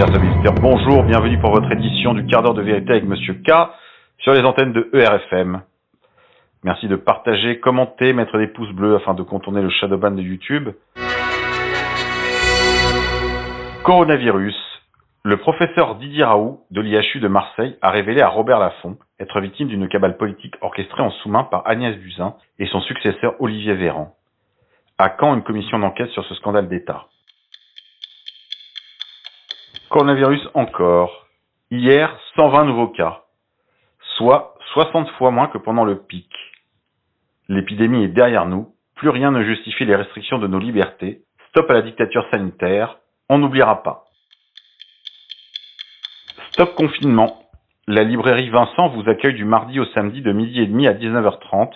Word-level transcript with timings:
chers 0.00 0.14
amis 0.14 0.30
bonjour, 0.62 1.02
bienvenue 1.02 1.38
pour 1.40 1.50
votre 1.50 1.70
édition 1.72 2.14
du 2.14 2.24
quart 2.24 2.42
d'heure 2.42 2.54
de 2.54 2.62
vérité 2.62 2.92
avec 2.92 3.04
Monsieur 3.04 3.34
K 3.34 3.50
sur 4.20 4.32
les 4.32 4.40
antennes 4.40 4.72
de 4.72 4.88
ERFM. 4.94 5.60
Merci 6.64 6.88
de 6.88 6.96
partager, 6.96 7.60
commenter, 7.60 8.14
mettre 8.14 8.38
des 8.38 8.46
pouces 8.46 8.72
bleus 8.72 8.96
afin 8.96 9.12
de 9.12 9.22
contourner 9.22 9.60
le 9.60 9.68
shadowban 9.68 10.12
de 10.12 10.22
YouTube. 10.22 10.70
Coronavirus. 13.82 14.56
Le 15.22 15.36
professeur 15.36 15.96
Didier 15.96 16.24
Raoult 16.24 16.64
de 16.70 16.80
l'IHU 16.80 17.20
de 17.20 17.28
Marseille 17.28 17.76
a 17.82 17.90
révélé 17.90 18.22
à 18.22 18.28
Robert 18.28 18.58
Laffont 18.58 18.96
être 19.18 19.38
victime 19.42 19.68
d'une 19.68 19.86
cabale 19.86 20.16
politique 20.16 20.54
orchestrée 20.62 21.02
en 21.02 21.10
sous-main 21.10 21.44
par 21.44 21.66
Agnès 21.66 21.94
Buzyn 21.98 22.36
et 22.58 22.66
son 22.68 22.80
successeur 22.80 23.34
Olivier 23.38 23.74
Véran. 23.74 24.14
À 24.96 25.10
quand 25.10 25.34
une 25.34 25.42
commission 25.42 25.78
d'enquête 25.78 26.08
sur 26.12 26.24
ce 26.24 26.34
scandale 26.36 26.68
d'État? 26.68 27.04
Coronavirus 29.90 30.48
encore. 30.54 31.26
Hier, 31.72 32.16
120 32.36 32.64
nouveaux 32.64 32.88
cas, 32.88 33.24
soit 34.16 34.54
60 34.72 35.10
fois 35.18 35.32
moins 35.32 35.48
que 35.48 35.58
pendant 35.58 35.84
le 35.84 35.98
pic. 35.98 36.30
L'épidémie 37.48 38.04
est 38.04 38.08
derrière 38.08 38.46
nous, 38.46 38.72
plus 38.94 39.08
rien 39.08 39.32
ne 39.32 39.42
justifie 39.42 39.84
les 39.84 39.96
restrictions 39.96 40.38
de 40.38 40.46
nos 40.46 40.60
libertés, 40.60 41.22
stop 41.48 41.68
à 41.68 41.74
la 41.74 41.82
dictature 41.82 42.24
sanitaire, 42.30 42.98
on 43.28 43.38
n'oubliera 43.38 43.82
pas. 43.82 44.04
Stop 46.52 46.76
confinement. 46.76 47.42
La 47.88 48.04
librairie 48.04 48.50
Vincent 48.50 48.90
vous 48.90 49.08
accueille 49.08 49.34
du 49.34 49.44
mardi 49.44 49.80
au 49.80 49.86
samedi 49.86 50.22
de 50.22 50.30
midi 50.30 50.60
et 50.60 50.66
demi 50.66 50.86
à 50.86 50.94
19h30 50.94 51.72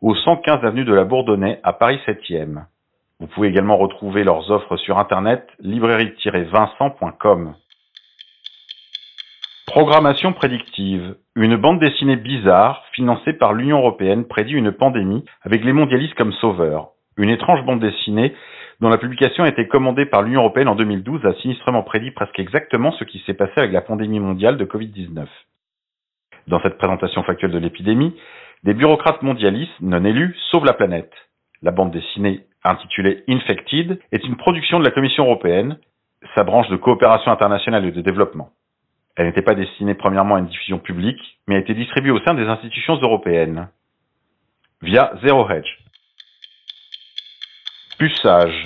au 0.00 0.14
115 0.14 0.64
avenue 0.64 0.86
de 0.86 0.94
la 0.94 1.04
Bourdonnais 1.04 1.60
à 1.62 1.74
Paris 1.74 2.00
7e. 2.06 2.64
Vous 3.20 3.26
pouvez 3.26 3.48
également 3.48 3.76
retrouver 3.76 4.22
leurs 4.22 4.50
offres 4.50 4.76
sur 4.76 4.98
internet 4.98 5.48
librairie-vincent.com. 5.58 7.54
Programmation 9.66 10.32
prédictive. 10.32 11.16
Une 11.34 11.56
bande 11.56 11.80
dessinée 11.80 12.16
bizarre, 12.16 12.84
financée 12.92 13.32
par 13.32 13.54
l'Union 13.54 13.78
européenne, 13.78 14.24
prédit 14.26 14.54
une 14.54 14.72
pandémie 14.72 15.24
avec 15.42 15.64
les 15.64 15.72
mondialistes 15.72 16.14
comme 16.14 16.32
sauveurs. 16.32 16.92
Une 17.16 17.28
étrange 17.28 17.64
bande 17.64 17.80
dessinée 17.80 18.34
dont 18.80 18.88
la 18.88 18.98
publication 18.98 19.42
a 19.44 19.48
été 19.48 19.66
commandée 19.66 20.06
par 20.06 20.22
l'Union 20.22 20.40
européenne 20.40 20.68
en 20.68 20.76
2012 20.76 21.26
a 21.26 21.34
sinistrement 21.34 21.82
prédit 21.82 22.12
presque 22.12 22.38
exactement 22.38 22.92
ce 22.92 23.04
qui 23.04 23.18
s'est 23.26 23.34
passé 23.34 23.52
avec 23.56 23.72
la 23.72 23.82
pandémie 23.82 24.20
mondiale 24.20 24.56
de 24.56 24.64
Covid-19. 24.64 25.26
Dans 26.46 26.60
cette 26.62 26.78
présentation 26.78 27.24
factuelle 27.24 27.50
de 27.50 27.58
l'épidémie, 27.58 28.16
des 28.62 28.74
bureaucrates 28.74 29.22
mondialistes 29.22 29.80
non 29.80 30.04
élus 30.04 30.36
sauvent 30.50 30.64
la 30.64 30.72
planète. 30.72 31.12
La 31.62 31.72
bande 31.72 31.90
dessinée 31.90 32.47
intitulée 32.64 33.24
Infected 33.28 34.00
est 34.12 34.24
une 34.24 34.36
production 34.36 34.78
de 34.78 34.84
la 34.84 34.90
Commission 34.90 35.24
européenne, 35.24 35.78
sa 36.34 36.44
branche 36.44 36.68
de 36.68 36.76
coopération 36.76 37.30
internationale 37.30 37.84
et 37.84 37.92
de 37.92 38.00
développement. 38.00 38.50
Elle 39.16 39.26
n'était 39.26 39.42
pas 39.42 39.54
destinée 39.54 39.94
premièrement 39.94 40.36
à 40.36 40.38
une 40.38 40.46
diffusion 40.46 40.78
publique, 40.78 41.40
mais 41.46 41.56
a 41.56 41.58
été 41.58 41.74
distribuée 41.74 42.12
au 42.12 42.20
sein 42.20 42.34
des 42.34 42.46
institutions 42.46 42.96
européennes 42.96 43.68
via 44.82 45.12
Zero 45.24 45.48
Hedge. 45.50 45.68
Puçage. 47.98 48.62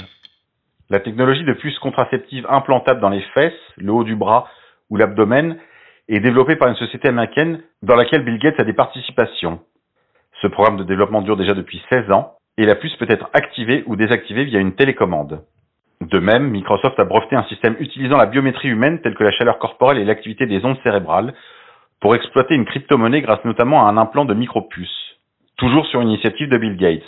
La 0.90 1.00
technologie 1.00 1.44
de 1.44 1.54
puce 1.54 1.78
contraceptive 1.78 2.46
implantable 2.50 3.00
dans 3.00 3.08
les 3.08 3.22
fesses, 3.34 3.52
le 3.78 3.92
haut 3.92 4.04
du 4.04 4.14
bras 4.14 4.46
ou 4.90 4.96
l'abdomen 4.98 5.58
est 6.08 6.20
développée 6.20 6.56
par 6.56 6.68
une 6.68 6.76
société 6.76 7.08
américaine 7.08 7.62
dans 7.82 7.96
laquelle 7.96 8.24
Bill 8.24 8.38
Gates 8.38 8.60
a 8.60 8.64
des 8.64 8.74
participations. 8.74 9.60
Ce 10.42 10.48
programme 10.48 10.76
de 10.76 10.84
développement 10.84 11.22
dure 11.22 11.38
déjà 11.38 11.54
depuis 11.54 11.82
16 11.88 12.10
ans 12.10 12.36
et 12.58 12.66
la 12.66 12.74
puce 12.74 12.96
peut 12.96 13.06
être 13.08 13.28
activée 13.32 13.82
ou 13.86 13.96
désactivée 13.96 14.44
via 14.44 14.60
une 14.60 14.74
télécommande. 14.74 15.44
De 16.00 16.18
même, 16.18 16.50
Microsoft 16.50 16.98
a 16.98 17.04
breveté 17.04 17.36
un 17.36 17.44
système 17.44 17.76
utilisant 17.78 18.16
la 18.16 18.26
biométrie 18.26 18.68
humaine 18.68 19.00
telle 19.00 19.14
que 19.14 19.24
la 19.24 19.30
chaleur 19.30 19.58
corporelle 19.58 19.98
et 19.98 20.04
l'activité 20.04 20.46
des 20.46 20.64
ondes 20.64 20.78
cérébrales 20.82 21.32
pour 22.00 22.14
exploiter 22.16 22.54
une 22.54 22.64
crypto-monnaie 22.64 23.22
grâce 23.22 23.44
notamment 23.44 23.86
à 23.86 23.90
un 23.90 23.96
implant 23.96 24.24
de 24.24 24.34
micropuce. 24.34 25.16
Toujours 25.56 25.86
sur 25.86 26.02
initiative 26.02 26.48
de 26.48 26.58
Bill 26.58 26.76
Gates. 26.76 27.02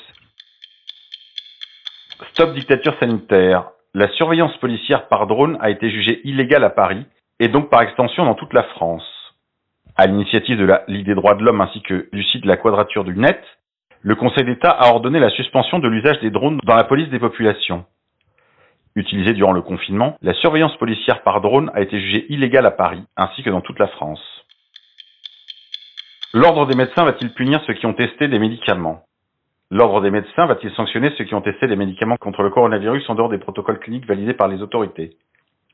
Stop 2.30 2.54
dictature 2.54 2.96
sanitaire. 3.00 3.70
La 3.94 4.08
surveillance 4.10 4.56
policière 4.58 5.08
par 5.08 5.26
drone 5.26 5.58
a 5.60 5.70
été 5.70 5.90
jugée 5.90 6.20
illégale 6.24 6.64
à 6.64 6.70
Paris 6.70 7.04
et 7.40 7.48
donc 7.48 7.70
par 7.70 7.82
extension 7.82 8.24
dans 8.24 8.34
toute 8.34 8.52
la 8.52 8.62
France. 8.62 9.04
À 9.96 10.06
l'initiative 10.06 10.58
de 10.58 10.64
la 10.64 10.84
Ligue 10.88 11.06
des 11.06 11.14
droits 11.14 11.34
de 11.34 11.44
l'homme 11.44 11.60
ainsi 11.60 11.82
que 11.82 12.08
du 12.12 12.22
site 12.22 12.44
La 12.44 12.56
Quadrature 12.56 13.04
du 13.04 13.16
Net, 13.16 13.40
le 14.04 14.14
Conseil 14.14 14.44
d'État 14.44 14.70
a 14.70 14.90
ordonné 14.90 15.18
la 15.18 15.30
suspension 15.30 15.78
de 15.78 15.88
l'usage 15.88 16.20
des 16.20 16.30
drones 16.30 16.60
dans 16.64 16.76
la 16.76 16.84
police 16.84 17.08
des 17.08 17.18
populations. 17.18 17.86
Utilisée 18.96 19.32
durant 19.32 19.52
le 19.52 19.62
confinement, 19.62 20.18
la 20.20 20.34
surveillance 20.34 20.76
policière 20.76 21.22
par 21.22 21.40
drone 21.40 21.70
a 21.74 21.80
été 21.80 21.98
jugée 21.98 22.26
illégale 22.30 22.66
à 22.66 22.70
Paris, 22.70 23.02
ainsi 23.16 23.42
que 23.42 23.48
dans 23.48 23.62
toute 23.62 23.78
la 23.78 23.88
France. 23.88 24.20
L'ordre 26.34 26.66
des 26.66 26.76
médecins 26.76 27.04
va-t-il 27.04 27.32
punir 27.32 27.62
ceux 27.66 27.72
qui 27.72 27.86
ont 27.86 27.94
testé 27.94 28.28
des 28.28 28.38
médicaments? 28.38 29.04
L'ordre 29.70 30.02
des 30.02 30.10
médecins 30.10 30.44
va-t-il 30.44 30.70
sanctionner 30.72 31.10
ceux 31.16 31.24
qui 31.24 31.34
ont 31.34 31.40
testé 31.40 31.66
des 31.66 31.74
médicaments 31.74 32.18
contre 32.18 32.42
le 32.42 32.50
coronavirus 32.50 33.08
en 33.08 33.14
dehors 33.14 33.30
des 33.30 33.38
protocoles 33.38 33.78
cliniques 33.78 34.06
validés 34.06 34.34
par 34.34 34.48
les 34.48 34.60
autorités? 34.60 35.16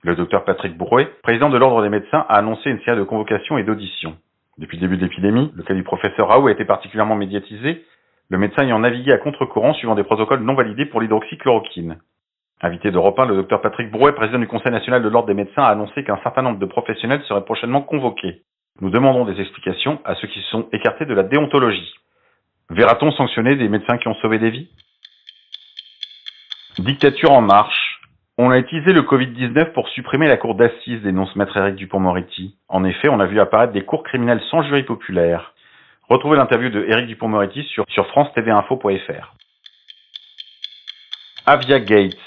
Le 0.02 0.14
docteur 0.14 0.44
Patrick 0.44 0.78
Brouet, 0.78 1.08
président 1.24 1.50
de 1.50 1.58
l'ordre 1.58 1.82
des 1.82 1.88
médecins, 1.88 2.24
a 2.28 2.36
annoncé 2.36 2.70
une 2.70 2.80
série 2.82 2.96
de 2.96 3.02
convocations 3.02 3.58
et 3.58 3.64
d'auditions. 3.64 4.16
Depuis 4.56 4.76
le 4.76 4.82
début 4.82 4.98
de 4.98 5.02
l'épidémie, 5.02 5.50
le 5.56 5.64
cas 5.64 5.74
du 5.74 5.82
professeur 5.82 6.28
Raoult 6.28 6.46
a 6.46 6.52
été 6.52 6.64
particulièrement 6.64 7.16
médiatisé 7.16 7.84
le 8.30 8.38
médecin 8.38 8.62
ayant 8.62 8.78
navigué 8.78 9.12
à 9.12 9.18
contre-courant 9.18 9.74
suivant 9.74 9.96
des 9.96 10.04
protocoles 10.04 10.40
non 10.40 10.54
validés 10.54 10.86
pour 10.86 11.00
l'hydroxychloroquine. 11.00 11.98
Invité 12.62 12.92
d'Europe 12.92 13.18
1, 13.18 13.26
le 13.26 13.36
docteur 13.36 13.60
Patrick 13.60 13.90
Brouet, 13.90 14.12
président 14.12 14.38
du 14.38 14.46
Conseil 14.46 14.70
national 14.70 15.02
de 15.02 15.08
l'Ordre 15.08 15.26
des 15.26 15.34
médecins, 15.34 15.62
a 15.62 15.70
annoncé 15.70 16.04
qu'un 16.04 16.18
certain 16.22 16.42
nombre 16.42 16.58
de 16.58 16.66
professionnels 16.66 17.22
seraient 17.24 17.44
prochainement 17.44 17.82
convoqués. 17.82 18.42
Nous 18.80 18.90
demandons 18.90 19.24
des 19.24 19.40
explications 19.40 20.00
à 20.04 20.14
ceux 20.14 20.28
qui 20.28 20.40
se 20.40 20.50
sont 20.50 20.68
écartés 20.72 21.06
de 21.06 21.14
la 21.14 21.24
déontologie. 21.24 21.94
Verra-t-on 22.70 23.10
sanctionner 23.12 23.56
des 23.56 23.68
médecins 23.68 23.98
qui 23.98 24.06
ont 24.06 24.14
sauvé 24.16 24.38
des 24.38 24.50
vies? 24.50 24.70
Dictature 26.78 27.32
en 27.32 27.42
marche. 27.42 28.00
On 28.38 28.50
a 28.50 28.58
utilisé 28.58 28.92
le 28.92 29.02
Covid-19 29.02 29.72
pour 29.72 29.88
supprimer 29.88 30.28
la 30.28 30.36
cour 30.36 30.54
d'assises, 30.54 31.02
dénonce 31.02 31.34
maître 31.34 31.56
Éric 31.56 31.74
Dupont-Moretti. 31.74 32.56
En 32.68 32.84
effet, 32.84 33.08
on 33.08 33.18
a 33.18 33.26
vu 33.26 33.40
apparaître 33.40 33.72
des 33.72 33.84
cours 33.84 34.04
criminelles 34.04 34.40
sans 34.50 34.62
jury 34.62 34.84
populaire. 34.84 35.52
Retrouvez 36.10 36.36
l'interview 36.36 36.70
de 36.70 36.84
Éric 36.86 37.06
Dupont-Moretti 37.06 37.62
sur, 37.72 37.84
sur 37.88 38.04
france-tv-info.fr. 38.08 39.34
Avia 41.46 41.78
Gate. 41.78 42.18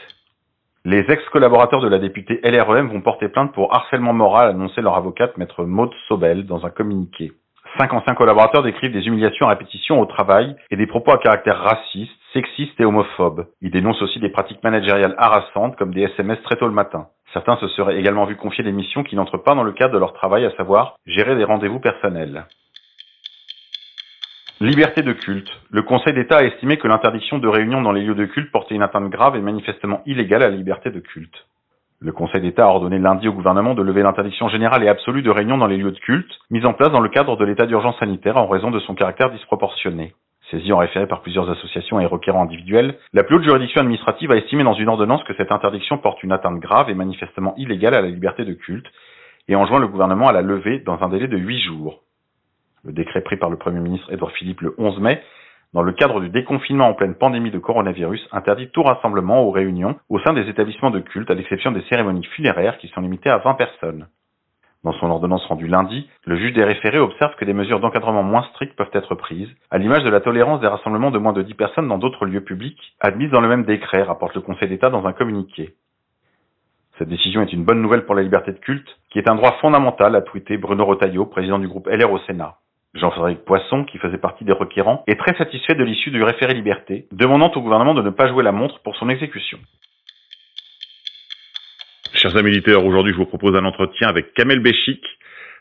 Les 0.85 0.99
ex-collaborateurs 0.99 1.81
de 1.81 1.89
la 1.89 1.99
députée 1.99 2.39
LREM 2.45 2.87
vont 2.87 3.01
porter 3.01 3.27
plainte 3.27 3.51
pour 3.51 3.75
harcèlement 3.75 4.13
moral, 4.13 4.51
annonçait 4.51 4.81
leur 4.81 4.95
avocate 4.95 5.37
maître 5.37 5.65
Maud 5.65 5.91
Sobel 6.07 6.45
dans 6.45 6.65
un 6.65 6.69
communiqué. 6.69 7.33
Cinq 7.77 7.91
anciens 7.91 8.15
collaborateurs 8.15 8.63
décrivent 8.63 8.93
des 8.93 9.05
humiliations 9.05 9.47
à 9.47 9.49
répétition 9.49 9.99
au 9.99 10.05
travail 10.05 10.55
et 10.71 10.77
des 10.77 10.87
propos 10.87 11.11
à 11.11 11.17
caractère 11.17 11.59
raciste, 11.59 12.13
sexiste 12.31 12.79
et 12.79 12.85
homophobe. 12.85 13.47
Ils 13.61 13.71
dénoncent 13.71 14.01
aussi 14.01 14.21
des 14.21 14.29
pratiques 14.29 14.63
managériales 14.63 15.15
harassantes 15.17 15.75
comme 15.75 15.93
des 15.93 16.03
SMS 16.03 16.41
très 16.43 16.55
tôt 16.55 16.67
le 16.67 16.73
matin. 16.73 17.07
Certains 17.33 17.57
se 17.57 17.67
seraient 17.67 17.99
également 17.99 18.23
vus 18.23 18.37
confier 18.37 18.63
des 18.63 18.71
missions 18.71 19.03
qui 19.03 19.17
n'entrent 19.17 19.43
pas 19.43 19.55
dans 19.55 19.63
le 19.63 19.73
cadre 19.73 19.93
de 19.93 19.99
leur 19.99 20.13
travail, 20.13 20.45
à 20.45 20.55
savoir 20.55 20.95
gérer 21.05 21.35
des 21.35 21.43
rendez-vous 21.43 21.81
personnels. 21.81 22.45
Liberté 24.63 25.01
de 25.01 25.11
culte. 25.11 25.49
Le 25.71 25.81
Conseil 25.81 26.13
d'État 26.13 26.37
a 26.37 26.43
estimé 26.43 26.77
que 26.77 26.87
l'interdiction 26.87 27.37
de 27.37 27.49
réunion 27.49 27.81
dans 27.81 27.91
les 27.91 28.01
lieux 28.01 28.15
de 28.15 28.23
culte 28.23 28.49
portait 28.49 28.75
une 28.75 28.81
atteinte 28.81 29.09
grave 29.09 29.35
et 29.35 29.41
manifestement 29.41 30.01
illégale 30.05 30.41
à 30.41 30.49
la 30.49 30.55
liberté 30.55 30.89
de 30.89 31.01
culte. 31.01 31.35
Le 31.99 32.13
Conseil 32.13 32.39
d'État 32.39 32.63
a 32.63 32.67
ordonné 32.69 32.97
lundi 32.97 33.27
au 33.27 33.33
gouvernement 33.33 33.73
de 33.73 33.81
lever 33.81 34.03
l'interdiction 34.03 34.47
générale 34.47 34.81
et 34.85 34.87
absolue 34.87 35.21
de 35.21 35.29
réunion 35.29 35.57
dans 35.57 35.67
les 35.67 35.75
lieux 35.75 35.91
de 35.91 35.99
culte, 35.99 36.31
mise 36.49 36.65
en 36.65 36.71
place 36.71 36.93
dans 36.93 37.01
le 37.01 37.09
cadre 37.09 37.35
de 37.35 37.43
l'état 37.43 37.65
d'urgence 37.65 37.99
sanitaire 37.99 38.37
en 38.37 38.47
raison 38.47 38.71
de 38.71 38.79
son 38.79 38.95
caractère 38.95 39.31
disproportionné. 39.31 40.13
Saisi 40.49 40.71
en 40.71 40.77
référé 40.77 41.07
par 41.07 41.23
plusieurs 41.23 41.49
associations 41.49 41.99
et 41.99 42.05
requérants 42.05 42.43
individuels, 42.43 42.95
la 43.11 43.25
plus 43.25 43.35
haute 43.35 43.43
juridiction 43.43 43.81
administrative 43.81 44.31
a 44.31 44.37
estimé 44.37 44.63
dans 44.63 44.75
une 44.75 44.87
ordonnance 44.87 45.25
que 45.25 45.35
cette 45.35 45.51
interdiction 45.51 45.97
porte 45.97 46.23
une 46.23 46.31
atteinte 46.31 46.61
grave 46.61 46.89
et 46.89 46.95
manifestement 46.95 47.53
illégale 47.57 47.95
à 47.95 48.01
la 48.01 48.07
liberté 48.07 48.45
de 48.45 48.53
culte 48.53 48.87
et 49.49 49.57
enjoint 49.57 49.79
le 49.79 49.89
gouvernement 49.89 50.29
à 50.29 50.31
la 50.31 50.41
lever 50.41 50.79
dans 50.79 51.03
un 51.03 51.09
délai 51.09 51.27
de 51.27 51.37
huit 51.37 51.59
jours. 51.59 51.99
Le 52.85 52.91
décret 52.91 53.21
pris 53.21 53.37
par 53.37 53.49
le 53.49 53.57
Premier 53.57 53.79
ministre 53.79 54.11
Édouard 54.11 54.31
Philippe 54.31 54.61
le 54.61 54.75
11 54.77 54.99
mai, 54.99 55.21
dans 55.73 55.83
le 55.83 55.93
cadre 55.93 56.19
du 56.19 56.29
déconfinement 56.29 56.89
en 56.89 56.93
pleine 56.93 57.15
pandémie 57.15 57.49
de 57.49 57.57
coronavirus, 57.57 58.27
interdit 58.31 58.69
tout 58.69 58.83
rassemblement 58.83 59.45
ou 59.45 59.51
réunion 59.51 59.95
au 60.09 60.19
sein 60.19 60.33
des 60.33 60.47
établissements 60.49 60.91
de 60.91 60.99
culte, 60.99 61.31
à 61.31 61.33
l'exception 61.33 61.71
des 61.71 61.81
cérémonies 61.89 62.25
funéraires 62.25 62.77
qui 62.77 62.89
sont 62.89 63.01
limitées 63.01 63.29
à 63.29 63.37
20 63.37 63.53
personnes. 63.55 64.07
Dans 64.83 64.91
son 64.93 65.09
ordonnance 65.09 65.45
rendue 65.45 65.67
lundi, 65.67 66.09
le 66.25 66.35
juge 66.35 66.53
des 66.53 66.65
référés 66.65 66.99
observe 66.99 67.35
que 67.35 67.45
des 67.45 67.53
mesures 67.53 67.79
d'encadrement 67.79 68.21
moins 68.21 68.43
strictes 68.53 68.75
peuvent 68.75 68.91
être 68.91 69.15
prises, 69.15 69.49
à 69.71 69.77
l'image 69.77 70.03
de 70.03 70.09
la 70.09 70.19
tolérance 70.19 70.59
des 70.59 70.67
rassemblements 70.67 71.09
de 71.09 71.19
moins 71.19 71.31
de 71.31 71.41
10 71.41 71.53
personnes 71.53 71.87
dans 71.87 71.97
d'autres 71.97 72.25
lieux 72.25 72.43
publics, 72.43 72.95
admises 72.99 73.31
dans 73.31 73.39
le 73.39 73.47
même 73.47 73.63
décret, 73.63 74.03
rapporte 74.03 74.35
le 74.35 74.41
Conseil 74.41 74.67
d'État 74.67 74.89
dans 74.89 75.05
un 75.05 75.13
communiqué. 75.13 75.75
Cette 76.99 77.07
décision 77.09 77.41
est 77.41 77.53
une 77.53 77.63
bonne 77.63 77.81
nouvelle 77.81 78.05
pour 78.05 78.13
la 78.13 78.23
liberté 78.23 78.51
de 78.51 78.59
culte, 78.59 78.99
qui 79.09 79.19
est 79.19 79.29
un 79.29 79.35
droit 79.35 79.53
fondamental, 79.61 80.15
a 80.17 80.21
tweeté 80.21 80.57
Bruno 80.57 80.85
Retailleau, 80.85 81.25
président 81.25 81.59
du 81.59 81.69
groupe 81.69 81.87
LR 81.87 82.11
au 82.11 82.19
Sénat. 82.19 82.57
Jean-Frédéric 82.95 83.43
Poisson, 83.45 83.85
qui 83.85 83.97
faisait 83.97 84.17
partie 84.17 84.45
des 84.45 84.53
requérants, 84.53 85.03
est 85.07 85.19
très 85.19 85.35
satisfait 85.35 85.75
de 85.75 85.83
l'issue 85.83 86.11
du 86.11 86.23
référé 86.23 86.53
liberté, 86.53 87.07
demandant 87.11 87.51
au 87.51 87.61
gouvernement 87.61 87.95
de 87.95 88.01
ne 88.01 88.11
pas 88.11 88.27
jouer 88.27 88.43
la 88.43 88.51
montre 88.51 88.79
pour 88.83 88.95
son 88.95 89.09
exécution. 89.09 89.57
Chers 92.13 92.37
amis 92.37 92.51
militaires, 92.51 92.85
aujourd'hui 92.85 93.11
je 93.11 93.17
vous 93.17 93.25
propose 93.25 93.55
un 93.55 93.65
entretien 93.65 94.07
avec 94.07 94.33
Kamel 94.35 94.59
Béchik, 94.59 95.03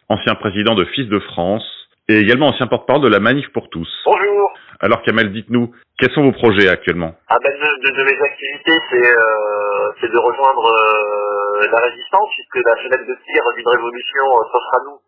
ancien 0.08 0.34
président 0.34 0.74
de 0.74 0.84
Fils 0.84 1.08
de 1.08 1.18
France 1.18 1.64
et 2.08 2.18
également 2.18 2.48
ancien 2.48 2.66
porte-parole 2.66 3.02
de 3.02 3.08
la 3.08 3.20
Manif 3.20 3.48
pour 3.52 3.70
tous. 3.70 3.88
Bonjour. 4.04 4.52
Alors 4.80 5.02
Kamel, 5.02 5.32
dites-nous, 5.32 5.72
quels 5.98 6.12
sont 6.12 6.22
vos 6.22 6.32
projets 6.32 6.68
actuellement? 6.68 7.14
Ah 7.28 7.38
ben 7.42 7.50
de, 7.50 7.90
de, 7.90 8.02
mes 8.04 8.20
activités, 8.20 8.78
c'est 8.90 9.16
euh, 9.16 10.08
de 10.12 10.18
rejoindre 10.18 10.66
euh, 10.66 11.66
la 11.72 11.78
résistance, 11.78 12.28
puisque 12.34 12.66
la 12.66 12.76
fenêtre 12.76 13.06
de 13.06 13.16
tir 13.24 13.42
d'une 13.56 13.68
révolution 13.68 14.24
euh, 14.26 14.44
s'offre 14.52 14.74
à 14.74 14.80
nous, 14.84 14.98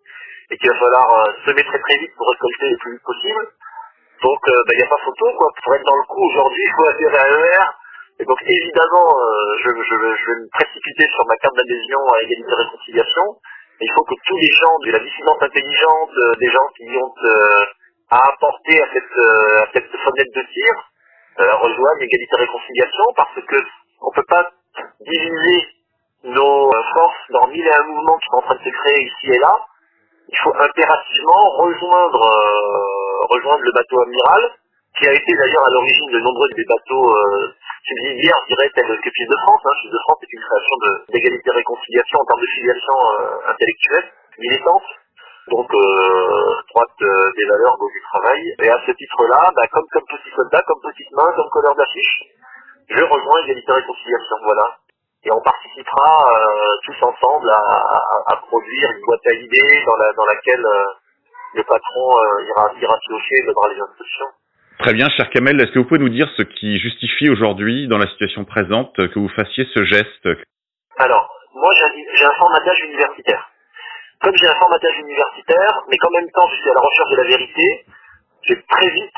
et 0.50 0.56
qu'il 0.58 0.70
va 0.70 0.79
falloir 0.79 1.08
euh, 1.11 1.32
semer 1.46 1.64
très 1.64 1.79
très 1.79 1.96
vite 1.99 2.14
pour 2.17 2.29
récolter 2.29 2.69
le 2.69 2.76
plus 2.76 2.93
vite 2.93 3.02
possible. 3.02 3.44
Donc 4.23 4.41
il 4.46 4.52
euh, 4.52 4.62
n'y 4.69 4.76
ben, 4.76 4.87
a 4.87 4.88
pas 4.88 5.05
photo, 5.05 5.26
quoi. 5.38 5.49
Pour 5.62 5.75
être 5.75 5.87
dans 5.87 5.96
le 5.96 6.06
coup 6.08 6.23
aujourd'hui, 6.25 6.62
il 6.64 6.73
faut 6.76 6.88
adhérer 6.88 7.19
à 7.19 7.29
l'ER. 7.29 7.67
Et 8.20 8.25
donc 8.25 8.38
évidemment, 8.46 9.08
euh, 9.20 9.56
je, 9.64 9.70
je, 9.70 9.94
je, 9.94 10.25
vais 10.31 10.38
me 10.41 10.49
précipiter 10.52 11.06
sur 11.14 11.26
ma 11.26 11.37
carte 11.37 11.56
d'adhésion 11.56 11.99
à 12.12 12.23
égalité 12.23 12.55
réconciliation. 12.55 13.37
il 13.81 13.93
faut 13.93 14.05
que 14.05 14.14
tous 14.26 14.37
les 14.37 14.52
gens 14.52 14.79
de 14.85 14.93
la 14.93 14.99
dissidence 15.00 15.43
intelligente, 15.43 16.14
des 16.38 16.50
gens 16.50 16.69
qui 16.76 16.87
ont 16.97 17.12
à 18.11 18.29
apporter 18.29 18.82
à 18.82 18.87
cette, 18.93 19.19
à 19.19 19.67
cette 19.73 19.90
fenêtre 19.90 20.31
de 20.37 20.44
tir, 20.52 20.73
rejoignent 21.58 22.02
égalité 22.02 22.37
réconciliation 22.37 23.05
parce 23.17 23.35
que 23.35 23.56
on 24.00 24.12
peut 24.12 24.29
pas 24.29 24.52
diviser 25.00 25.67
nos 26.23 26.70
forces 26.94 27.31
dans 27.31 27.49
mille 27.49 27.67
et 27.67 27.75
un 27.75 27.82
mouvements 27.82 28.19
qui 28.19 28.26
sont 28.31 28.37
en 28.37 28.43
train 28.43 28.55
de 28.55 28.62
se 28.62 28.70
créer 28.70 29.02
ici 29.02 29.32
et 29.32 29.38
là. 29.38 29.58
Il 30.35 30.39
faut 30.43 30.55
impérativement 30.59 31.49
rejoindre, 31.63 32.27
euh, 32.27 33.27
rejoindre 33.31 33.63
le 33.63 33.71
bateau 33.71 34.03
amiral, 34.03 34.43
qui 34.99 35.07
a 35.07 35.13
été 35.13 35.33
d'ailleurs 35.37 35.63
à 35.63 35.71
l'origine 35.71 36.11
de 36.11 36.19
nombreux 36.27 36.49
des 36.57 36.65
bateaux 36.65 37.15
euh, 37.15 37.55
subsidiaires, 37.87 38.41
je 38.43 38.55
dirais, 38.55 38.71
tels 38.75 38.99
que 38.99 39.11
Fils 39.15 39.29
de 39.29 39.37
France. 39.47 39.63
Hein. 39.65 39.71
Fils 39.83 39.93
de 39.93 39.99
France 40.03 40.19
est 40.23 40.33
une 40.35 40.43
création 40.43 40.77
d'égalité 41.15 41.51
et 41.51 41.55
réconciliation 41.55 42.19
en 42.19 42.25
termes 42.25 42.41
de 42.41 42.51
filiation 42.51 42.95
euh, 42.99 43.53
intellectuelle, 43.55 44.11
militante, 44.39 44.89
donc 45.55 45.73
euh, 45.73 46.55
droite 46.75 46.99
euh, 47.03 47.31
des 47.39 47.47
valeurs, 47.47 47.79
gauche 47.79 47.93
du 47.93 48.03
travail. 48.11 48.43
Et 48.59 48.71
à 48.71 48.81
ce 48.85 48.91
titre-là, 48.91 49.53
bah, 49.55 49.69
comme, 49.71 49.87
comme 49.93 50.07
petit 50.11 50.35
soldat, 50.35 50.63
comme 50.67 50.81
petite 50.83 51.13
main, 51.13 51.31
comme 51.37 51.51
couleur 51.51 51.77
d'affiche, 51.77 52.23
je 52.91 53.05
rejoins 53.05 53.39
égalité 53.47 53.71
et 53.71 53.75
réconciliation, 53.75 54.37
voilà. 54.43 54.67
Et 55.25 55.32
on 55.32 55.41
participera 55.41 56.37
euh, 56.37 56.76
tous 56.85 57.03
ensemble 57.03 57.49
à, 57.50 58.37
produire 58.47 58.91
une 58.91 59.00
boîte 59.06 59.26
à 59.26 59.35
idées 59.35 59.82
dans, 59.87 59.97
la, 59.97 60.12
dans 60.12 60.26
laquelle 60.26 60.65
euh, 60.65 60.85
le 61.55 61.62
patron 61.62 62.19
euh, 62.19 62.44
ira, 62.44 62.73
ira 62.82 62.99
piocher 63.06 63.37
et 63.37 63.47
donnera 63.47 63.69
les 63.73 63.81
instructions. 63.81 64.26
Très 64.81 64.93
bien, 64.93 65.09
cher 65.09 65.31
Kamel, 65.31 65.59
est-ce 65.62 65.73
que 65.73 65.79
vous 65.79 65.87
pouvez 65.87 66.00
nous 66.00 66.11
dire 66.11 66.29
ce 66.37 66.43
qui 66.43 66.79
justifie 66.79 67.31
aujourd'hui, 67.31 67.88
dans 67.88 67.97
la 67.97 68.06
situation 68.09 68.44
présente, 68.44 68.94
que 68.97 69.19
vous 69.19 69.31
fassiez 69.31 69.67
ce 69.73 69.85
geste 69.85 70.29
Alors, 70.99 71.32
moi 71.55 71.73
j'ai 72.17 72.25
un 72.25 72.32
formatage 72.32 72.81
universitaire. 72.85 73.49
Comme 74.21 74.37
j'ai 74.37 74.49
un 74.49 74.56
formatage 74.56 74.99
universitaire, 74.99 75.85
mais 75.88 75.97
qu'en 75.97 76.11
même 76.11 76.31
temps 76.32 76.47
je 76.49 76.56
suis 76.56 76.71
à 76.71 76.75
la 76.75 76.81
recherche 76.81 77.11
de 77.11 77.17
la 77.17 77.25
vérité, 77.25 77.87
j'ai 78.43 78.62
très 78.69 78.91
vite 78.91 79.15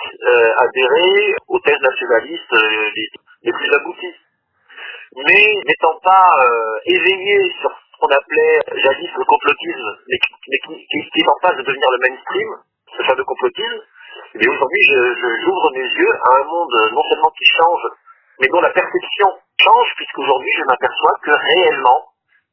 adhéré 0.58 1.34
aux 1.48 1.58
thèses 1.60 1.80
nationalistes 1.82 2.52
les, 2.94 3.08
les 3.42 3.52
plus 3.52 3.74
abouties 3.74 4.14
mais 5.24 5.54
n'étant 5.66 5.98
pas 6.02 6.36
euh, 6.44 6.78
éveillé 6.84 7.52
sur 7.60 7.70
ce 7.70 7.98
qu'on 8.00 8.08
appelait 8.08 8.60
jadis 8.84 9.10
le 9.16 9.24
complotisme, 9.24 9.96
mais, 10.08 10.18
qui, 10.18 10.86
qui, 10.88 11.20
est 11.20 11.28
en 11.28 11.36
phase 11.40 11.56
de 11.56 11.62
devenir 11.62 11.90
le 11.90 11.98
mainstream, 12.08 12.48
ce 12.96 13.02
fameux 13.04 13.24
complotisme, 13.24 13.80
mais 14.34 14.48
aujourd'hui 14.48 14.82
j'ouvre 14.82 15.70
mes 15.72 15.88
yeux 15.96 16.12
à 16.24 16.40
un 16.40 16.44
monde 16.44 16.90
non 16.92 17.02
seulement 17.08 17.32
qui 17.38 17.48
change, 17.56 17.82
mais 18.40 18.48
dont 18.48 18.60
la 18.60 18.70
perception 18.70 19.32
change, 19.58 19.88
puisqu'aujourd'hui 19.96 20.52
je 20.58 20.64
m'aperçois 20.64 21.14
que 21.24 21.30
réellement, 21.30 22.04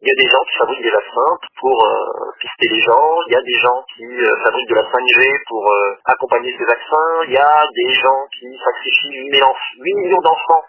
il 0.01 0.07
y 0.07 0.11
a 0.11 0.15
des 0.15 0.29
gens 0.29 0.43
qui 0.43 0.57
fabriquent 0.57 0.83
des 0.83 0.91
vaccins 0.91 1.37
pour 1.59 1.85
euh, 1.85 2.31
pister 2.39 2.67
les 2.67 2.81
gens, 2.81 3.19
il 3.27 3.33
y 3.33 3.37
a 3.37 3.41
des 3.41 3.59
gens 3.59 3.83
qui 3.95 4.03
euh, 4.03 4.35
fabriquent 4.43 4.69
de 4.69 4.75
la 4.75 4.83
5G 4.91 5.43
pour 5.47 5.71
euh, 5.71 5.95
accompagner 6.05 6.53
ces 6.57 6.65
vaccins, 6.65 7.23
il 7.27 7.33
y 7.33 7.37
a 7.37 7.65
des 7.73 7.93
gens 7.93 8.27
qui 8.37 8.47
sacrifient 8.63 9.31
8 9.31 9.93
millions 9.95 10.21
d'enfants 10.21 10.63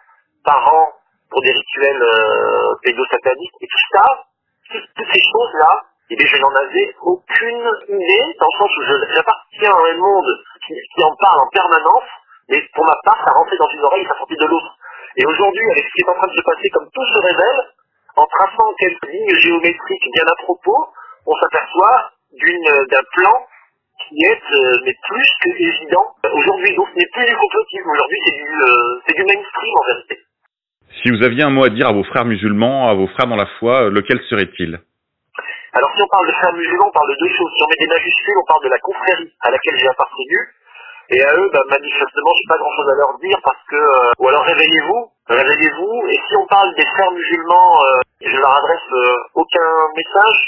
par 0.44 0.74
an 0.74 0.88
pour 1.30 1.40
des 1.42 1.52
rituels 1.52 2.02
euh, 2.02 2.74
pédosatanistes. 2.82 3.56
Et 3.60 3.66
tout 3.66 3.84
ça, 3.92 4.24
toutes, 4.70 5.12
ces 5.12 5.22
choses-là, 5.22 5.82
eh 6.10 6.16
bien, 6.16 6.26
je 6.26 6.36
n'en 6.38 6.54
avais 6.54 6.94
aucune 7.02 7.70
idée, 7.88 8.24
dans 8.40 8.48
le 8.52 8.58
sens 8.58 8.76
où 8.76 8.82
j'appartiens 9.14 9.72
à 9.72 9.90
un 9.90 9.96
monde 9.96 10.30
qui, 10.66 10.74
qui, 10.94 11.02
en 11.02 11.14
parle 11.16 11.40
en 11.40 11.48
permanence, 11.48 12.08
mais 12.48 12.60
pour 12.74 12.84
ma 12.84 12.96
part, 13.04 13.18
ça 13.24 13.32
rentrait 13.32 13.56
dans 13.56 13.68
une 13.68 13.80
oreille 13.80 14.02
et 14.02 14.08
ça 14.08 14.18
sortait 14.18 14.36
de 14.36 14.46
l'autre. 14.46 14.76
Et 15.16 15.26
aujourd'hui, 15.26 15.70
avec 15.70 15.84
ce 15.84 15.92
qui 15.94 16.00
est 16.02 16.10
en 16.10 16.14
train 16.14 16.26
de 16.26 16.36
se 16.36 16.42
passer, 16.42 16.68
comme 16.70 16.88
tout 16.92 17.06
se 17.06 17.18
révèle, 17.20 17.60
en 18.16 18.26
traçant 18.26 18.74
quelques 18.78 19.08
lignes 19.08 19.34
géométriques 19.36 20.08
bien 20.12 20.24
à 20.26 20.42
propos, 20.42 20.88
on 21.26 21.34
s'aperçoit 21.36 22.10
d'un 22.90 23.02
plan 23.12 23.46
qui 24.08 24.24
est 24.24 24.42
euh, 24.52 24.76
mais 24.84 24.94
plus 25.08 25.28
que 25.42 25.50
évident 25.50 26.14
aujourd'hui. 26.34 26.74
Donc 26.74 26.88
ce 26.92 26.98
n'est 26.98 27.10
plus 27.12 27.26
du 27.26 27.36
complotisme, 27.36 27.90
aujourd'hui 27.90 28.18
c'est 28.24 28.32
du, 28.32 28.62
euh, 28.62 29.00
c'est 29.06 29.14
du 29.14 29.24
mainstream 29.24 29.74
en 29.76 29.86
vérité. 29.86 30.18
Si 31.04 31.10
vous 31.10 31.22
aviez 31.22 31.42
un 31.42 31.50
mot 31.50 31.64
à 31.64 31.68
dire 31.68 31.86
à 31.86 31.92
vos 31.92 32.02
frères 32.04 32.24
musulmans, 32.24 32.88
à 32.88 32.94
vos 32.94 33.06
frères 33.08 33.28
dans 33.28 33.36
la 33.36 33.44
foi, 33.60 33.90
lequel 33.90 34.24
serait-il? 34.30 34.80
Alors 35.74 35.92
si 35.94 36.00
on 36.00 36.08
parle 36.08 36.26
de 36.26 36.32
frères 36.32 36.54
musulmans, 36.54 36.88
on 36.88 36.96
parle 36.96 37.10
de 37.12 37.18
deux 37.20 37.28
choses. 37.28 37.52
Si 37.58 37.62
on 37.62 37.68
met 37.68 37.76
des 37.78 37.92
majuscules, 37.92 38.38
on 38.40 38.46
parle 38.48 38.64
de 38.64 38.70
la 38.70 38.78
confrérie 38.78 39.30
à 39.44 39.50
laquelle 39.50 39.76
j'ai 39.76 39.88
appartenu. 39.88 40.38
Et 41.10 41.22
à 41.22 41.36
eux, 41.36 41.50
bah, 41.52 41.60
manifestement, 41.68 42.32
j'ai 42.40 42.48
pas 42.48 42.56
grand-chose 42.56 42.88
à 42.88 42.94
leur 42.96 43.18
dire 43.20 43.36
parce 43.44 43.60
que... 43.68 43.76
Euh, 43.76 44.12
ou 44.18 44.28
alors 44.28 44.44
réveillez-vous, 44.44 45.10
réveillez-vous. 45.28 46.08
Et 46.08 46.16
si 46.26 46.36
on 46.40 46.46
parle 46.46 46.74
des 46.74 46.86
frères 46.96 47.12
musulmans, 47.12 47.84
euh, 47.84 48.00
je 48.24 48.36
leur 48.38 48.56
adresse 48.56 48.88
euh, 48.94 49.16
aucun 49.34 49.70
message, 50.00 50.40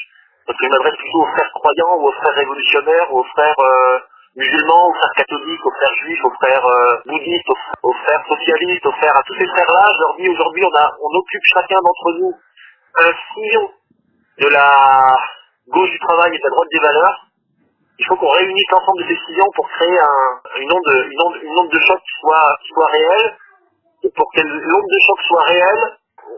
parce 0.46 0.58
que 0.58 0.64
je 0.64 0.70
m'adresse 0.70 0.96
plutôt 0.96 1.20
aux 1.20 1.32
frères 1.36 1.52
croyants 1.52 2.00
ou 2.00 2.08
aux 2.08 2.12
frères 2.12 2.34
révolutionnaires 2.34 3.12
ou 3.12 3.18
aux 3.20 3.28
frères 3.36 3.60
musulmans, 4.36 4.88
aux 4.88 4.94
frères 4.94 5.12
catholiques, 5.16 5.64
aux 5.64 5.72
frères 5.72 5.94
juifs, 6.04 6.24
aux 6.24 6.34
frères 6.40 6.66
euh, 6.66 6.96
bouddhistes, 7.06 7.48
aux, 7.82 7.92
frères 7.92 8.24
socialistes, 8.28 8.86
aux 8.86 8.92
frères, 8.92 9.16
à 9.16 9.22
tous 9.22 9.34
ces 9.38 9.46
frères-là, 9.46 9.84
je 9.96 10.00
leur 10.00 10.16
dis 10.16 10.28
aujourd'hui, 10.28 10.62
on, 10.64 11.18
occupe 11.18 11.42
chacun 11.44 11.80
d'entre 11.80 12.12
nous 12.20 12.34
un 12.98 13.12
sillon 13.32 13.70
de 14.38 14.48
la 14.48 15.16
gauche 15.68 15.90
du 15.90 15.98
travail 16.00 16.34
et 16.34 16.38
de 16.38 16.44
la 16.44 16.50
droite 16.50 16.68
des 16.72 16.80
valeurs. 16.80 17.26
Il 17.98 18.06
faut 18.06 18.16
qu'on 18.16 18.28
réunisse 18.28 18.70
l'ensemble 18.70 19.02
de 19.02 19.08
ces 19.08 19.18
sillons 19.26 19.50
pour 19.54 19.68
créer 19.70 19.98
un, 19.98 20.60
une, 20.60 20.72
onde, 20.72 21.06
une, 21.10 21.22
onde, 21.24 21.36
une 21.42 21.58
onde 21.58 21.70
de 21.70 21.80
choc 21.80 21.98
qui 21.98 22.20
soit, 22.20 22.86
réelle. 22.92 23.36
Et 24.04 24.10
pour 24.10 24.30
que 24.32 24.42
l'onde 24.42 24.84
de 24.84 24.98
choc 25.06 25.18
soit 25.28 25.42
réelle, 25.44 25.96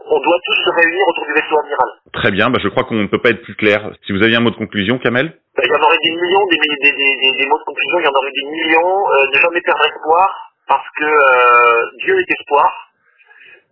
on 0.09 0.19
doit 0.21 0.39
tous 0.45 0.53
se 0.53 0.69
réunir 0.69 1.01
autour 1.07 1.25
du 1.25 1.33
vaisseau 1.33 1.59
amiral. 1.59 1.89
Très 2.13 2.31
bien, 2.31 2.49
bah 2.49 2.59
je 2.63 2.69
crois 2.69 2.83
qu'on 2.83 2.95
ne 2.95 3.07
peut 3.07 3.21
pas 3.21 3.29
être 3.31 3.43
plus 3.43 3.55
clair. 3.55 3.91
Si 4.05 4.13
vous 4.13 4.23
aviez 4.23 4.37
un 4.37 4.39
mot 4.39 4.51
de 4.51 4.55
conclusion, 4.55 4.97
Kamel? 4.99 5.37
Il 5.61 5.71
y 5.71 5.75
en 5.75 5.81
aurait 5.81 5.97
des 6.01 6.11
millions, 6.11 6.45
des, 6.45 7.47
mots 7.47 7.57
de 7.57 7.63
conclusion, 7.63 7.99
il 7.99 8.05
y 8.05 8.07
en 8.07 8.11
aurait 8.11 8.31
des 8.31 8.49
millions. 8.49 9.11
Euh, 9.11 9.25
ne 9.33 9.39
jamais 9.39 9.61
perdre 9.61 9.85
espoir, 9.85 10.53
parce 10.67 10.87
que 10.97 11.03
euh, 11.03 11.89
Dieu 12.05 12.19
est 12.19 12.31
espoir. 12.31 12.71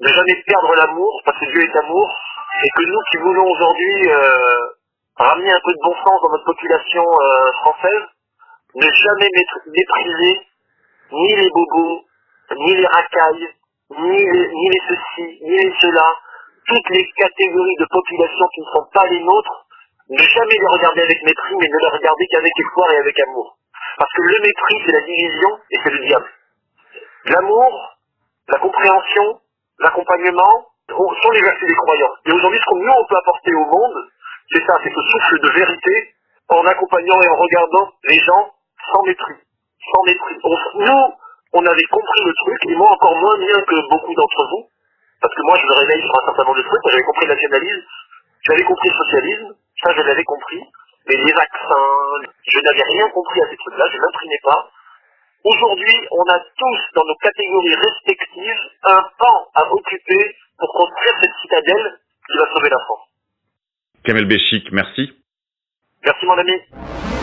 Ne 0.01 0.07
jamais 0.09 0.35
perdre 0.47 0.75
l'amour, 0.75 1.21
parce 1.23 1.39
que 1.39 1.45
Dieu 1.45 1.61
est 1.63 1.77
amour. 1.77 2.13
Et 2.63 2.69
que 2.75 2.83
nous 2.83 2.99
qui 3.11 3.17
voulons 3.17 3.51
aujourd'hui 3.51 4.09
euh, 4.09 4.67
ramener 5.15 5.51
un 5.51 5.59
peu 5.63 5.71
de 5.71 5.79
bon 5.81 5.95
sens 6.03 6.21
dans 6.21 6.31
notre 6.31 6.45
population 6.45 7.05
française, 7.61 8.03
ne 8.75 8.91
jamais 8.91 9.29
mépriser 9.67 10.41
ni 11.11 11.35
les 11.35 11.49
bobos, 11.51 12.01
ni 12.57 12.75
les 12.75 12.87
racailles, 12.87 13.47
ni 13.91 14.17
les, 14.17 14.47
ni 14.49 14.69
les 14.69 14.81
ceci, 14.89 15.39
ni 15.43 15.57
les 15.57 15.73
cela, 15.79 16.13
toutes 16.67 16.89
les 16.89 17.09
catégories 17.17 17.75
de 17.79 17.85
population 17.85 18.47
qui 18.53 18.61
ne 18.61 18.65
sont 18.65 18.87
pas 18.93 19.05
les 19.07 19.23
nôtres, 19.23 19.66
ne 20.09 20.17
jamais 20.17 20.55
les 20.59 20.67
regarder 20.67 21.01
avec 21.01 21.23
mépris, 21.23 21.55
mais 21.59 21.67
ne 21.67 21.77
les 21.77 21.87
regarder 21.87 22.27
qu'avec 22.27 22.51
espoir 22.59 22.91
et 22.93 22.97
avec 22.97 23.19
amour. 23.19 23.57
Parce 23.97 24.11
que 24.13 24.21
le 24.21 24.39
mépris, 24.41 24.77
c'est 24.85 24.91
la 24.93 25.01
division 25.01 25.49
et 25.71 25.77
c'est 25.83 25.91
le 25.91 26.05
diable. 26.07 26.29
L'amour, 27.25 27.97
la 28.47 28.59
compréhension, 28.59 29.41
l'accompagnement 29.79 30.67
sont 30.89 31.31
les 31.31 31.41
vertus 31.41 31.67
des 31.67 31.75
croyants. 31.75 32.13
Et 32.25 32.31
aujourd'hui, 32.31 32.59
ce 32.59 32.65
qu'on 32.65 32.79
mieux 32.79 32.91
on 32.91 33.05
peut 33.05 33.17
apporter 33.17 33.53
au 33.53 33.65
monde, 33.65 34.07
c'est 34.51 34.65
ça, 34.65 34.77
c'est 34.83 34.93
ce 34.93 35.01
souffle 35.01 35.39
de 35.41 35.49
vérité 35.49 36.13
en 36.49 36.65
accompagnant 36.65 37.21
et 37.21 37.27
en 37.27 37.35
regardant 37.35 37.91
les 38.07 38.19
gens 38.19 38.53
sans 38.93 39.03
mépris. 39.03 39.35
Sans 39.93 40.03
mépris. 40.03 40.35
nous, 40.75 41.13
on 41.53 41.65
avait 41.65 41.87
compris 41.91 42.21
le 42.25 42.33
truc, 42.33 42.59
et 42.69 42.75
moi 42.75 42.91
encore 42.91 43.15
moins 43.17 43.37
bien 43.37 43.61
que 43.61 43.89
beaucoup 43.89 44.13
d'entre 44.15 44.47
vous, 44.51 44.69
parce 45.21 45.33
que 45.33 45.41
moi 45.43 45.57
je 45.59 45.65
me 45.65 45.73
réveille 45.73 46.01
sur 46.01 46.15
un 46.15 46.25
certain 46.25 46.43
nombre 46.43 46.57
de 46.57 46.63
trucs, 46.63 46.81
j'avais 46.91 47.03
compris 47.03 47.25
le 47.25 47.33
nationalisme, 47.33 47.87
j'avais 48.47 48.63
compris 48.63 48.89
le 48.89 48.95
socialisme, 48.95 49.55
ça 49.83 49.93
je 49.95 50.01
l'avais 50.01 50.23
compris, 50.23 50.63
mais 51.07 51.15
les 51.15 51.33
vaccins, 51.33 52.21
je 52.47 52.59
n'avais 52.59 52.83
rien 52.83 53.09
compris 53.09 53.41
à 53.41 53.49
ces 53.49 53.57
trucs-là, 53.57 53.85
je 53.91 53.97
n'imprimais 53.97 54.39
pas. 54.43 54.69
Aujourd'hui, 55.43 55.95
on 56.11 56.23
a 56.23 56.39
tous 56.39 56.79
dans 56.95 57.05
nos 57.05 57.15
catégories 57.15 57.75
respectives 57.75 58.59
un 58.83 59.01
pan 59.19 59.47
à 59.53 59.71
occuper 59.71 60.35
pour 60.57 60.69
construire 60.73 61.13
cette 61.21 61.35
citadelle 61.41 61.99
qui 62.29 62.37
va 62.37 62.53
sauver 62.53 62.69
la 62.69 62.79
France. 62.79 63.07
Kamel 64.03 64.25
Béchik, 64.25 64.71
merci. 64.71 65.11
Merci 66.03 66.25
mon 66.25 66.37
ami. 66.37 67.16